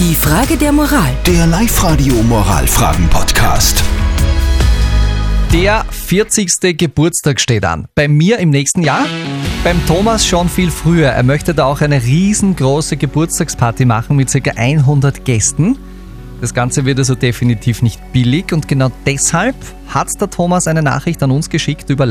Die 0.00 0.14
Frage 0.14 0.56
der 0.56 0.70
Moral. 0.70 1.12
Der 1.26 1.44
Live-Radio 1.48 2.14
Moralfragen-Podcast. 2.22 3.82
Der 5.52 5.84
40. 5.90 6.78
Geburtstag 6.78 7.40
steht 7.40 7.64
an. 7.64 7.88
Bei 7.96 8.06
mir 8.06 8.38
im 8.38 8.50
nächsten 8.50 8.82
Jahr, 8.82 9.04
beim 9.64 9.84
Thomas 9.88 10.24
schon 10.24 10.48
viel 10.48 10.70
früher. 10.70 11.08
Er 11.08 11.24
möchte 11.24 11.52
da 11.52 11.64
auch 11.64 11.80
eine 11.80 12.00
riesengroße 12.00 12.96
Geburtstagsparty 12.96 13.86
machen 13.86 14.14
mit 14.14 14.32
ca. 14.32 14.52
100 14.54 15.24
Gästen. 15.24 15.76
Das 16.40 16.54
Ganze 16.54 16.84
wird 16.84 17.00
also 17.00 17.16
definitiv 17.16 17.82
nicht 17.82 18.00
billig 18.12 18.52
und 18.52 18.68
genau 18.68 18.92
deshalb 19.04 19.56
hat 19.88 20.10
der 20.20 20.30
Thomas 20.30 20.68
eine 20.68 20.84
Nachricht 20.84 21.20
an 21.24 21.32
uns 21.32 21.50
geschickt 21.50 21.90
über 21.90 22.06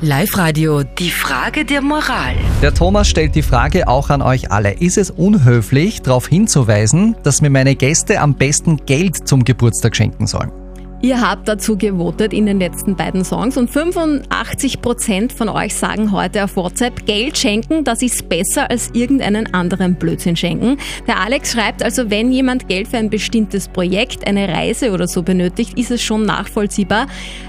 Live 0.00 0.36
Radio. 0.36 0.84
Die 0.84 1.10
Frage 1.10 1.64
der 1.64 1.82
Moral. 1.82 2.36
Der 2.62 2.72
Thomas 2.72 3.08
stellt 3.08 3.34
die 3.34 3.42
Frage 3.42 3.88
auch 3.88 4.10
an 4.10 4.22
euch 4.22 4.52
alle. 4.52 4.74
Ist 4.74 4.96
es 4.96 5.10
unhöflich, 5.10 6.02
darauf 6.02 6.28
hinzuweisen, 6.28 7.16
dass 7.24 7.42
mir 7.42 7.50
meine 7.50 7.74
Gäste 7.74 8.20
am 8.20 8.34
besten 8.34 8.76
Geld 8.86 9.26
zum 9.26 9.42
Geburtstag 9.42 9.96
schenken 9.96 10.28
sollen? 10.28 10.52
Ihr 11.00 11.20
habt 11.20 11.46
dazu 11.46 11.78
gewotet 11.78 12.32
in 12.32 12.46
den 12.46 12.58
letzten 12.58 12.96
beiden 12.96 13.24
Songs 13.24 13.56
und 13.56 13.70
85% 13.70 15.32
von 15.32 15.48
euch 15.48 15.76
sagen 15.76 16.10
heute 16.10 16.42
auf 16.42 16.56
WhatsApp, 16.56 17.06
Geld 17.06 17.38
schenken, 17.38 17.84
das 17.84 18.02
ist 18.02 18.28
besser 18.28 18.68
als 18.68 18.90
irgendeinen 18.94 19.54
anderen 19.54 19.94
Blödsinn 19.94 20.34
schenken. 20.34 20.76
Der 21.06 21.20
Alex 21.20 21.52
schreibt 21.52 21.84
also, 21.84 22.10
wenn 22.10 22.32
jemand 22.32 22.68
Geld 22.68 22.88
für 22.88 22.96
ein 22.96 23.10
bestimmtes 23.10 23.68
Projekt, 23.68 24.26
eine 24.26 24.48
Reise 24.48 24.90
oder 24.90 25.06
so 25.06 25.22
benötigt, 25.22 25.78
ist 25.78 25.92
es 25.92 26.02
schon 26.02 26.26
nachvollziehbar. 26.26 27.06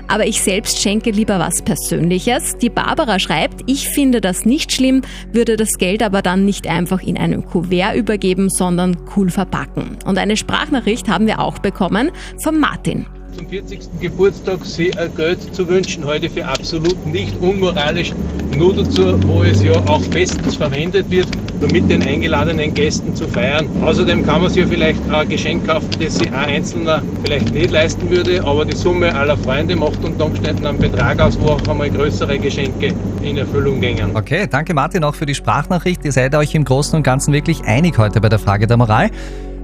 Aber 0.07 0.27
ich 0.27 0.41
selbst 0.41 0.79
schenke 0.79 1.09
lieber 1.09 1.39
was 1.39 1.63
Persönliches. 1.63 2.55
Die 2.59 2.69
Barbara 2.69 3.17
schreibt, 3.17 3.63
ich 3.65 3.89
finde 3.89 4.21
das 4.21 4.45
nicht 4.45 4.71
schlimm, 4.71 5.01
würde 5.33 5.57
das 5.57 5.79
Geld 5.79 6.03
aber 6.03 6.21
dann 6.21 6.45
nicht 6.45 6.67
einfach 6.67 7.01
in 7.01 7.17
einem 7.17 7.43
Kuvert 7.43 7.95
übergeben, 7.95 8.51
sondern 8.51 8.95
cool 9.15 9.31
verpacken. 9.31 9.97
Und 10.05 10.19
eine 10.19 10.37
Sprachnachricht 10.37 11.09
haben 11.09 11.25
wir 11.25 11.39
auch 11.39 11.57
bekommen 11.57 12.11
von 12.43 12.59
Martin 12.59 13.07
zum 13.39 13.47
40. 13.47 13.79
Geburtstag 14.01 14.65
sehr 14.65 15.07
Geld 15.15 15.55
zu 15.55 15.65
wünschen, 15.65 16.03
heute 16.03 16.29
für 16.29 16.45
absolut 16.45 17.05
nicht 17.07 17.33
unmoralisch. 17.39 18.11
Nur 18.57 18.75
dazu, 18.75 19.17
wo 19.25 19.43
es 19.43 19.63
ja 19.63 19.71
auch 19.87 20.01
bestens 20.07 20.57
verwendet 20.57 21.09
wird, 21.09 21.27
um 21.61 21.71
mit 21.71 21.89
den 21.89 22.03
eingeladenen 22.03 22.73
Gästen 22.73 23.15
zu 23.15 23.29
feiern. 23.29 23.69
Außerdem 23.81 24.25
kann 24.25 24.41
man 24.41 24.49
sich 24.49 24.63
ja 24.63 24.67
vielleicht 24.67 24.99
ein 25.09 25.29
Geschenk 25.29 25.65
kaufen, 25.65 25.87
das 26.01 26.17
sich 26.17 26.27
ein 26.27 26.49
Einzelner 26.49 27.01
vielleicht 27.23 27.53
nicht 27.53 27.71
leisten 27.71 28.09
würde, 28.09 28.43
aber 28.43 28.65
die 28.65 28.75
Summe 28.75 29.15
aller 29.15 29.37
Freunde 29.37 29.77
macht 29.77 30.03
unter 30.03 30.25
Umständen 30.25 30.65
einen 30.65 30.79
Betrag 30.79 31.21
aus, 31.21 31.39
wo 31.39 31.51
auch 31.51 31.67
einmal 31.69 31.89
größere 31.89 32.39
Geschenke 32.39 32.93
in 33.21 33.37
Erfüllung 33.37 33.79
gingen. 33.79 34.15
Okay, 34.15 34.47
danke 34.49 34.73
Martin 34.73 35.05
auch 35.05 35.15
für 35.15 35.25
die 35.25 35.35
Sprachnachricht. 35.35 36.03
Ihr 36.03 36.11
seid 36.11 36.35
euch 36.35 36.55
im 36.55 36.65
Großen 36.65 36.97
und 36.97 37.03
Ganzen 37.03 37.33
wirklich 37.33 37.63
einig 37.63 37.97
heute 37.97 38.19
bei 38.19 38.27
der 38.27 38.39
Frage 38.39 38.67
der 38.67 38.75
Moral. 38.75 39.11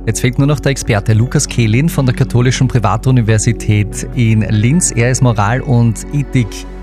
Jetzt 0.05 0.21
fehlt 0.21 0.37
nur 0.37 0.45
noch 0.45 0.59
der 0.59 0.71
Experte 0.71 1.13
Lukas 1.13 1.47
Kehlin 1.47 1.89
von 1.89 2.05
der 2.05 2.13
Katholischen 2.13 2.67
Privatuniversität 2.67 4.07
in 4.13 4.41
Linz. 4.41 4.91
Er 4.91 5.09
ist 5.09 5.23
Moral- 5.23 5.61
und 5.61 6.05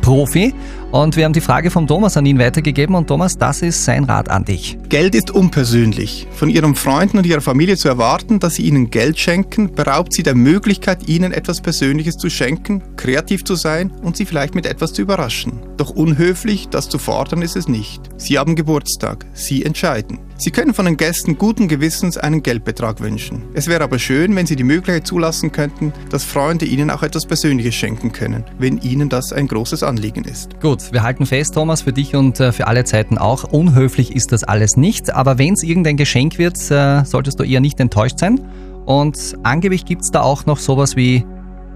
Ethik-Profi. 0.03 0.55
Und 0.91 1.17
wir 1.17 1.25
haben 1.25 1.33
die 1.33 1.41
Frage 1.41 1.71
vom 1.71 1.87
Thomas 1.87 2.19
an 2.19 2.27
ihn 2.27 2.39
weitergegeben. 2.39 2.95
Und 2.95 3.07
Thomas, 3.07 3.39
das 3.39 3.63
ist 3.63 3.83
sein 3.83 4.05
Rat 4.05 4.29
an 4.29 4.45
dich. 4.45 4.77
Geld 4.91 5.15
ist 5.15 5.31
unpersönlich. 5.31 6.27
Von 6.33 6.51
Ihren 6.51 6.75
Freunden 6.75 7.17
und 7.17 7.25
Ihrer 7.25 7.41
Familie 7.41 7.79
zu 7.79 7.89
erwarten, 7.89 8.41
dass 8.41 8.57
Sie 8.57 8.65
Ihnen 8.65 8.91
Geld 8.91 9.19
schenken, 9.19 9.75
beraubt 9.75 10.13
Sie 10.13 10.23
der 10.23 10.35
Möglichkeit, 10.35 11.09
Ihnen 11.09 11.33
etwas 11.33 11.63
Persönliches 11.63 12.19
zu 12.19 12.29
schenken, 12.29 12.83
kreativ 12.97 13.43
zu 13.45 13.55
sein 13.55 13.91
und 14.03 14.19
Sie 14.19 14.27
vielleicht 14.27 14.55
mit 14.55 14.67
etwas 14.67 14.93
zu 14.93 15.01
überraschen. 15.01 15.61
Doch 15.79 15.91
unhöflich, 15.91 16.69
das 16.69 16.91
zu 16.91 16.99
fordern, 16.99 17.41
ist 17.41 17.57
es 17.57 17.69
nicht. 17.69 18.03
Sie 18.19 18.39
haben 18.39 18.55
Geburtstag. 18.55 19.25
Sie 19.33 19.65
entscheiden. 19.65 20.19
Sie 20.37 20.51
können 20.51 20.75
von 20.75 20.87
den 20.87 20.97
Gästen 20.97 21.39
guten 21.39 21.69
Gewissens 21.69 22.19
einen 22.19 22.43
Geldbetrag 22.43 23.01
wünschen. 23.01 23.45
Es 23.55 23.69
wäre 23.69 23.85
aber 23.85 23.99
schön, 23.99 24.35
wenn 24.35 24.45
Sie 24.47 24.57
die 24.57 24.65
Möglichkeit 24.65 25.07
zulassen 25.07 25.53
könnten, 25.53 25.93
dass 26.11 26.25
Freunde 26.25 26.67
Ihnen 26.67 26.91
auch 26.91 27.03
etwas 27.03 27.27
Persönliches 27.27 27.77
schenken 27.77 28.13
können, 28.13 28.45
wenn 28.59 28.79
Ihnen 28.79 29.09
das 29.09 29.33
ein 29.33 29.47
großes 29.47 29.83
Anliegen 29.93 30.25
ist. 30.25 30.59
Gut, 30.61 30.91
wir 30.91 31.03
halten 31.03 31.27
fest, 31.27 31.55
Thomas, 31.55 31.83
für 31.83 31.93
dich 31.93 32.17
und 32.17 32.41
äh, 32.41 32.51
für 32.51 32.67
alle 32.67 32.85
Zeiten 32.85 33.19
auch. 33.19 33.45
Unhöflich 33.45 34.17
ist 34.17 34.33
das 34.33 34.43
alles 34.43 34.77
nicht, 34.79 35.15
aber 35.15 35.37
wenn 35.37 35.53
es 35.53 35.63
irgendein 35.63 35.99
Geschenk 35.99 36.39
wird, 36.39 36.59
äh, 36.71 37.05
solltest 37.05 37.39
du 37.39 37.45
eher 37.45 37.61
nicht 37.61 37.79
enttäuscht 37.79 38.19
sein. 38.19 38.41
Und 38.87 39.37
angeblich 39.43 39.85
gibt 39.85 40.03
es 40.03 40.11
da 40.11 40.23
auch 40.23 40.47
noch 40.47 40.59
sowas 40.59 40.97
wie 40.97 41.25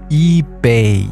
eBay. 0.09 1.07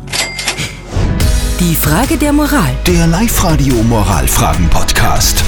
Die 1.60 1.76
Frage 1.76 2.18
der 2.18 2.34
Moral. 2.34 2.72
Der 2.88 3.06
Live-Radio 3.08 3.76
Moralfragen-Podcast. 3.84 5.44